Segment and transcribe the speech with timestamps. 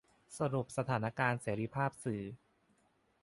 [0.37, 2.23] สรุปสถานการณ์เสรีภาพสื่อ